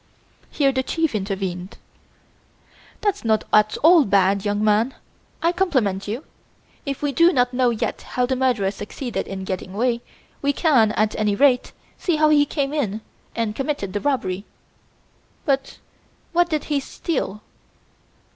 Here 0.49 0.71
the 0.71 0.81
Chief 0.81 1.13
intervened. 1.13 1.77
"That's 3.01 3.23
not 3.23 3.43
at 3.53 3.77
all 3.83 4.03
bad, 4.03 4.43
young 4.43 4.63
man. 4.63 4.95
I 5.43 5.51
compliment 5.51 6.07
you. 6.07 6.23
If 6.87 7.03
we 7.03 7.11
do 7.11 7.31
not 7.31 7.53
know 7.53 7.69
yet 7.69 8.01
how 8.01 8.25
the 8.25 8.35
murderer 8.35 8.71
succeeded 8.71 9.27
in 9.27 9.43
getting 9.43 9.75
away, 9.75 10.01
we 10.41 10.53
can 10.53 10.91
at 10.93 11.15
any 11.19 11.35
rate 11.35 11.71
see 11.99 12.15
how 12.15 12.29
he 12.29 12.47
came 12.47 12.73
in 12.73 13.01
and 13.35 13.55
committed 13.55 13.93
the 13.93 14.01
robbery. 14.01 14.43
But 15.45 15.77
what 16.33 16.49
did 16.49 16.63
he 16.63 16.79
steal?" 16.79 17.43